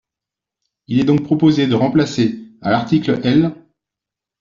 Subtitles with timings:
[0.87, 3.53] Il est donc proposé de remplacer, à l’article L.